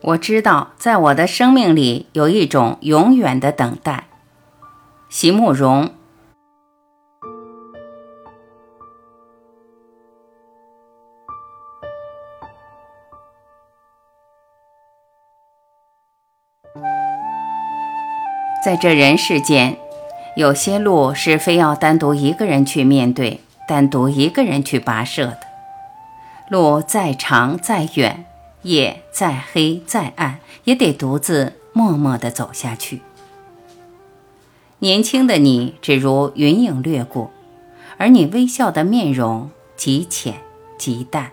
[0.00, 4.04] 我知道，在我的生命里有一种永远的等待。
[5.08, 5.90] 席慕容。
[18.64, 19.78] 在这人世间，
[20.36, 25.40] 有些路是非要单独一个人去面对，单独一个人去跋涉的。
[26.50, 28.24] 路再长再远。
[28.62, 33.02] 夜再黑再暗，也得独自默默地走下去。
[34.80, 37.30] 年轻的你，只如云影掠过，
[37.96, 40.34] 而你微笑的面容极浅
[40.78, 41.32] 极淡。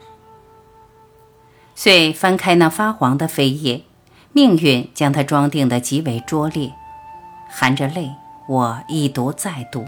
[1.76, 3.84] 遂翻开那发黄的扉页，
[4.32, 6.72] 命运将它装订得极为拙劣，
[7.50, 8.12] 含着泪，
[8.48, 9.86] 我一读再读，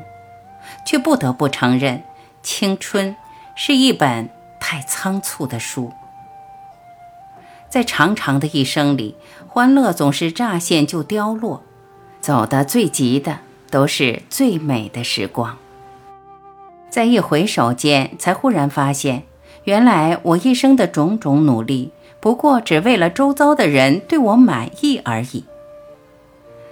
[0.86, 2.04] 却不得不承认，
[2.44, 3.16] 青春
[3.56, 5.92] 是一本太仓促的书。
[7.70, 9.16] 在长长的一生里，
[9.48, 11.64] 欢乐总是乍现就凋落，
[12.22, 15.58] 走得最急的都是最美的时光。
[16.90, 19.24] 在一回首间，才忽然发现，
[19.66, 21.92] 原来我一生的种种努力，
[22.22, 25.44] 不过只为了周遭的人对我满意而已。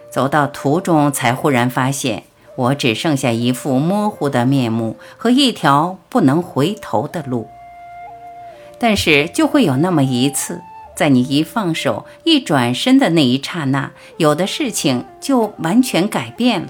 [0.10, 2.24] 走到途中，才忽然发现，
[2.56, 7.50] 我只剩下一副模糊的面目和一条不能回头的路。
[8.80, 10.62] 但是，就会有那么一次。
[10.96, 16.70] 在你一放手、一转身的那一刹那，有的事情就完全改变了。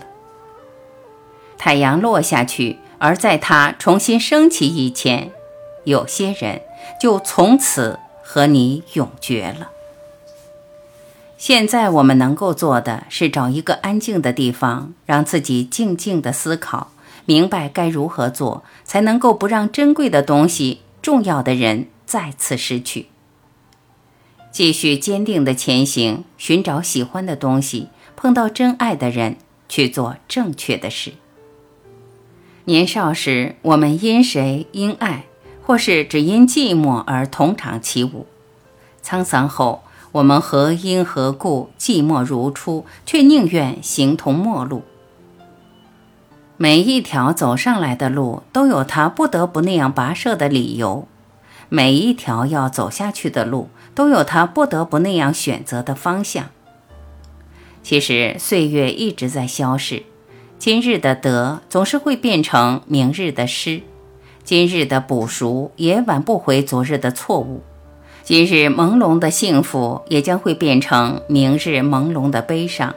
[1.58, 5.32] 太阳落下去，而在它重新升起以前，
[5.84, 6.62] 有些人
[7.00, 9.70] 就从此和你永绝了。
[11.38, 16.92] 现在我们能够做的是找一个安静的地方，让自己静静的思考，
[17.26, 23.08] 明白该如何做，才能够不让珍贵的东西、重要的人再次失去。
[24.56, 29.36] 继续坚定的前行，寻找喜欢的东西，碰到真爱的人，
[29.68, 31.12] 去做正确的事。
[32.64, 35.26] 年少时，我们因谁因爱，
[35.62, 38.28] 或是只因寂寞而同场起舞；
[39.04, 39.84] 沧桑后，
[40.14, 44.84] 我们何因何故，寂寞如初，却宁愿形同陌路。
[46.56, 51.06] 每一条走上来的路，都有它不得不那样跋涉的理由；
[51.70, 53.70] 每一条要走下去的路。
[53.96, 56.50] 都有他不得不那样选择的方向。
[57.82, 60.04] 其实岁月一直在消逝，
[60.60, 63.82] 今日的得总是会变成明日的失，
[64.44, 67.64] 今日的补赎也挽不回昨日的错误，
[68.22, 72.94] 今日朦胧的幸福也将会变成明日朦胧的悲伤。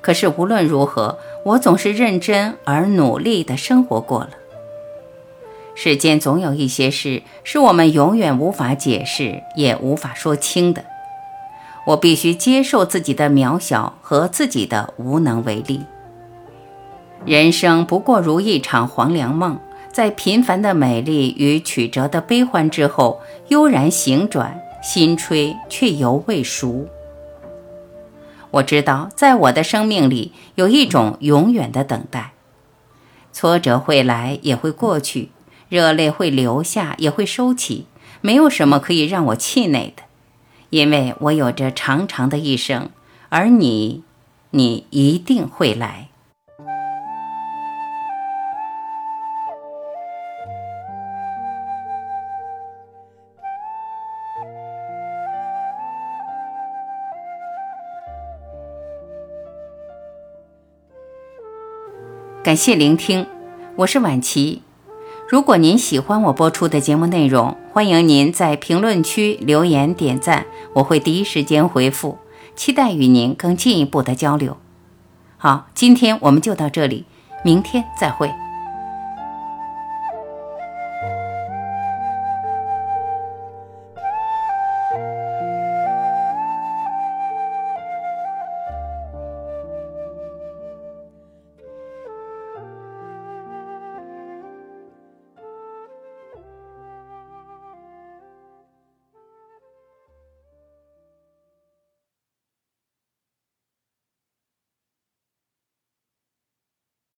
[0.00, 4.30] 可是无论如何，我总是认真而努力地生活过了。
[5.82, 10.84] 世间总有一些事是我们永远无法解释，也无法说清的。
[11.86, 15.80] 我必须接受自己的渺小和自己的无能为力。
[17.24, 19.58] 人生不过如一场黄粱梦，
[19.90, 26.86] 在平凡的美丽与曲折的悲欢之后，悠然醒转，心吹却犹未熟。
[28.50, 32.32] 我知道，在我的生命里有一种永远的等待，
[33.32, 35.30] 挫折会来，也会过去。
[35.70, 37.86] 热泪会流下，也会收起，
[38.20, 40.02] 没有什么可以让我气馁的，
[40.70, 42.90] 因为我有着长长的一生，
[43.28, 44.02] 而你，
[44.50, 46.08] 你一定会来。
[62.42, 63.28] 感谢聆听，
[63.76, 64.62] 我是婉琪。
[65.30, 72.18] 如果您喜欢我播出的节目内容，欢迎您在评论区留言点赞，我会第一时间回复。
[72.56, 74.56] 期待与您更进一步的交流。
[75.36, 77.04] 好，今天我们就到这里，
[77.44, 78.28] 明天再会。